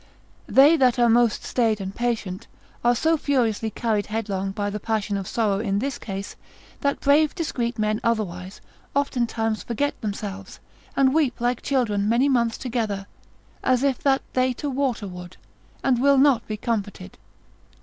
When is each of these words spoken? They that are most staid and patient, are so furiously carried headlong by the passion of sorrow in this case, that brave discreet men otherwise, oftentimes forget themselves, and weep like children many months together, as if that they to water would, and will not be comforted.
They 0.47 0.77
that 0.77 0.97
are 0.97 1.09
most 1.09 1.43
staid 1.43 1.79
and 1.79 1.93
patient, 1.93 2.47
are 2.83 2.95
so 2.95 3.17
furiously 3.17 3.69
carried 3.69 4.07
headlong 4.07 4.49
by 4.49 4.71
the 4.71 4.79
passion 4.79 5.15
of 5.15 5.27
sorrow 5.27 5.59
in 5.59 5.77
this 5.77 5.99
case, 5.99 6.35
that 6.79 6.99
brave 7.01 7.35
discreet 7.35 7.77
men 7.77 8.01
otherwise, 8.03 8.61
oftentimes 8.95 9.61
forget 9.61 10.01
themselves, 10.01 10.59
and 10.95 11.13
weep 11.13 11.39
like 11.39 11.61
children 11.61 12.09
many 12.09 12.27
months 12.29 12.57
together, 12.57 13.05
as 13.63 13.83
if 13.83 13.99
that 13.99 14.23
they 14.33 14.53
to 14.53 14.71
water 14.71 15.07
would, 15.07 15.37
and 15.83 16.01
will 16.01 16.17
not 16.17 16.47
be 16.47 16.57
comforted. 16.57 17.19